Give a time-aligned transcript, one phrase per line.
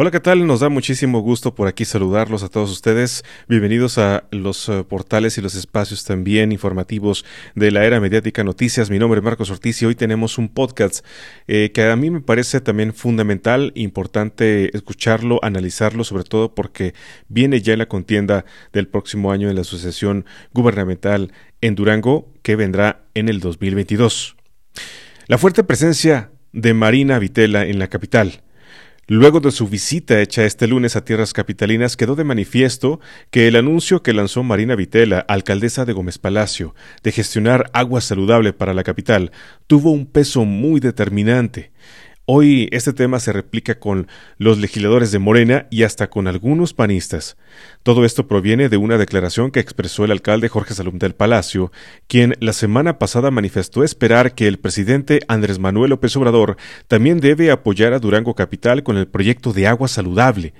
[0.00, 0.46] Hola, ¿qué tal?
[0.46, 3.24] Nos da muchísimo gusto por aquí saludarlos a todos ustedes.
[3.48, 7.24] Bienvenidos a los uh, portales y los espacios también informativos
[7.56, 8.90] de la era mediática noticias.
[8.90, 11.04] Mi nombre es Marcos Ortiz y hoy tenemos un podcast
[11.48, 16.94] eh, que a mí me parece también fundamental, importante escucharlo, analizarlo, sobre todo porque
[17.26, 23.02] viene ya la contienda del próximo año en la Asociación Gubernamental en Durango que vendrá
[23.14, 24.36] en el 2022.
[25.26, 28.42] La fuerte presencia de Marina Vitela en la capital
[29.10, 33.56] Luego de su visita hecha este lunes a tierras capitalinas, quedó de manifiesto que el
[33.56, 38.84] anuncio que lanzó Marina Vitela, alcaldesa de Gómez Palacio, de gestionar agua saludable para la
[38.84, 39.32] capital,
[39.66, 41.72] tuvo un peso muy determinante.
[42.30, 47.38] Hoy este tema se replica con los legisladores de Morena y hasta con algunos panistas.
[47.82, 51.72] Todo esto proviene de una declaración que expresó el alcalde Jorge Salum del Palacio,
[52.06, 57.50] quien la semana pasada manifestó esperar que el presidente Andrés Manuel López Obrador también debe
[57.50, 60.52] apoyar a Durango Capital con el proyecto de agua saludable.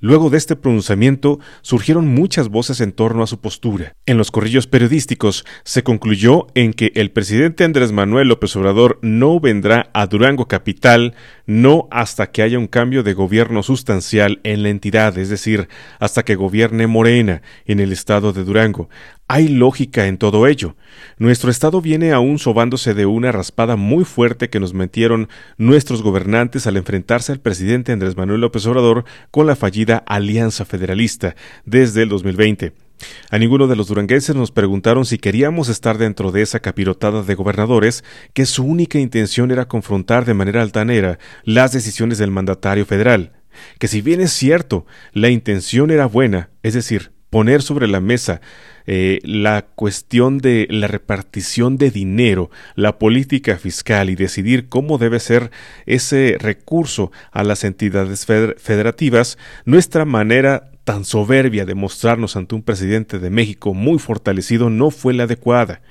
[0.00, 3.94] Luego de este pronunciamiento surgieron muchas voces en torno a su postura.
[4.06, 9.40] En los corrillos periodísticos se concluyó en que el presidente Andrés Manuel López Obrador no
[9.40, 11.14] vendrá a Durango Capital
[11.48, 15.66] no hasta que haya un cambio de gobierno sustancial en la entidad, es decir,
[15.98, 18.90] hasta que gobierne Morena en el estado de Durango.
[19.28, 20.76] Hay lógica en todo ello.
[21.16, 26.66] Nuestro Estado viene aún sobándose de una raspada muy fuerte que nos metieron nuestros gobernantes
[26.66, 32.10] al enfrentarse al presidente Andrés Manuel López Obrador con la fallida Alianza Federalista desde el
[32.10, 32.87] 2020.
[33.30, 37.34] A ninguno de los duranguenses nos preguntaron si queríamos estar dentro de esa capirotada de
[37.34, 43.32] gobernadores que su única intención era confrontar de manera altanera las decisiones del mandatario federal.
[43.78, 48.40] Que si bien es cierto, la intención era buena, es decir, poner sobre la mesa
[48.86, 55.20] eh, la cuestión de la repartición de dinero, la política fiscal y decidir cómo debe
[55.20, 55.50] ser
[55.84, 63.18] ese recurso a las entidades federativas, nuestra manera tan soberbia de mostrarnos ante un presidente
[63.18, 65.82] de México muy fortalecido no fue la adecuada.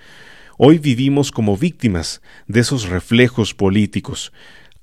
[0.57, 4.33] Hoy vivimos como víctimas de esos reflejos políticos.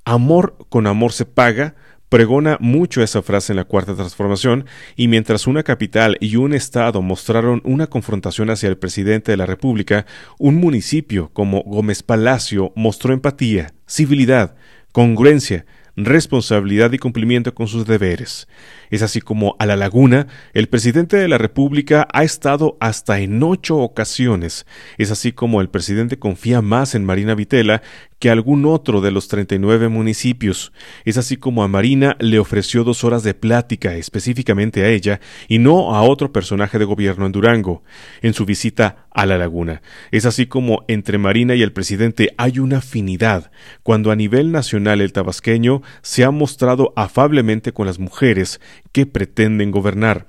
[0.04, 1.74] Amor con amor se paga,
[2.08, 7.02] pregona mucho esa frase en la Cuarta Transformación, y mientras una capital y un Estado
[7.02, 10.06] mostraron una confrontación hacia el presidente de la República,
[10.38, 14.54] un municipio como Gómez Palacio mostró empatía, civilidad,
[14.92, 18.48] congruencia, responsabilidad y cumplimiento con sus deberes.
[18.90, 23.42] Es así como a la laguna el presidente de la República ha estado hasta en
[23.42, 24.66] ocho ocasiones.
[24.98, 27.82] Es así como el presidente confía más en Marina Vitela
[28.18, 30.72] que algún otro de los 39 municipios.
[31.04, 35.58] Es así como a Marina le ofreció dos horas de plática específicamente a ella y
[35.58, 37.82] no a otro personaje de gobierno en Durango,
[38.22, 39.82] en su visita a la laguna.
[40.10, 43.50] Es así como entre Marina y el presidente hay una afinidad,
[43.82, 48.60] cuando a nivel nacional el tabasqueño se ha mostrado afablemente con las mujeres
[48.94, 50.26] que pretenden gobernar.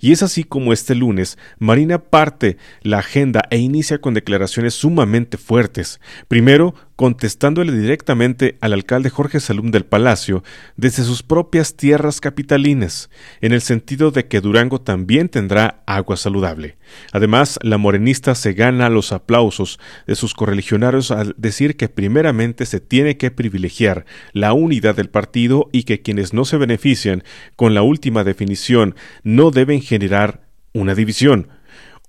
[0.00, 5.38] Y es así como este lunes Marina parte la agenda e inicia con declaraciones sumamente
[5.38, 6.00] fuertes.
[6.26, 10.42] Primero, contestándole directamente al alcalde Jorge Salum del Palacio
[10.76, 13.08] desde sus propias tierras capitalinas,
[13.40, 16.76] en el sentido de que Durango también tendrá agua saludable.
[17.12, 22.80] Además, la morenista se gana los aplausos de sus correligionarios al decir que primeramente se
[22.80, 27.22] tiene que privilegiar la unidad del partido y que quienes no se benefician
[27.54, 31.48] con la última definición no deben generar una división.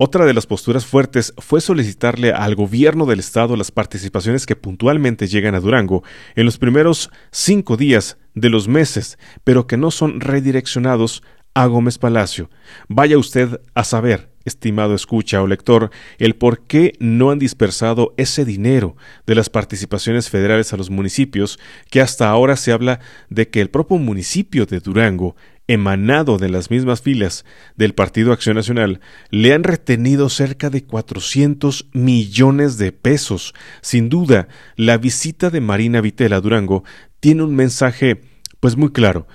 [0.02, 5.28] Otra de las posturas fuertes fue solicitarle al gobierno del estado las participaciones que puntualmente
[5.28, 6.04] llegan a Durango
[6.36, 11.22] en los primeros cinco días de los meses, pero que no son redireccionados
[11.54, 12.50] a Gómez Palacio.
[12.88, 18.46] Vaya usted a saber, estimado escucha o lector, el por qué no han dispersado ese
[18.46, 18.96] dinero
[19.28, 21.60] de las participaciones federales a los municipios,
[21.92, 25.36] que hasta ahora se habla de que el propio municipio de Durango
[25.70, 31.90] emanado de las mismas filas del Partido Acción Nacional, le han retenido cerca de 400
[31.94, 33.54] millones de pesos.
[33.82, 36.84] Sin duda, la visita de Marina Vitela a Durango
[37.20, 38.20] tiene un mensaje
[38.60, 39.28] pues muy claro.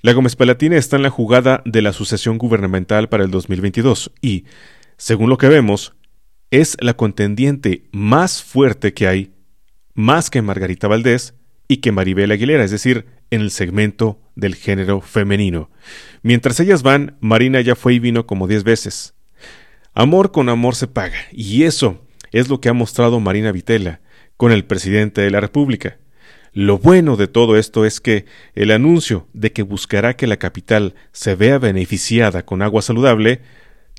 [0.00, 4.44] La Gómez Palatina está en la jugada de la sucesión gubernamental para el 2022 y,
[4.96, 5.94] según lo que vemos,
[6.52, 9.32] es la contendiente más fuerte que hay,
[9.94, 11.34] más que Margarita Valdés
[11.66, 15.70] y que Maribel Aguilera, es decir, en el segmento del género femenino.
[16.22, 19.14] Mientras ellas van, Marina ya fue y vino como diez veces.
[19.94, 24.00] Amor con amor se paga, y eso es lo que ha mostrado Marina Vitela
[24.36, 25.98] con el presidente de la República.
[26.52, 28.24] Lo bueno de todo esto es que
[28.54, 33.42] el anuncio de que buscará que la capital se vea beneficiada con agua saludable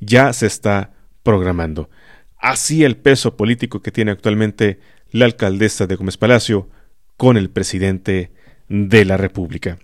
[0.01, 0.93] ya se está
[1.23, 1.89] programando.
[2.37, 4.79] Así el peso político que tiene actualmente
[5.11, 6.69] la alcaldesa de Gómez Palacio
[7.15, 8.31] con el presidente
[8.67, 9.77] de la República.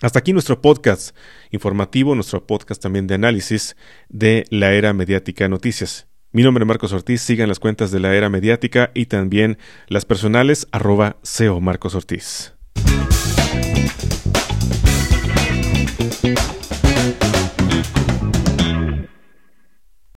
[0.00, 1.16] Hasta aquí nuestro podcast
[1.50, 3.76] informativo, nuestro podcast también de análisis
[4.08, 6.06] de la era mediática de noticias.
[6.30, 9.58] Mi nombre es Marcos Ortiz, sigan las cuentas de la era mediática y también
[9.88, 12.54] las personales arroba SEO Marcos Ortiz.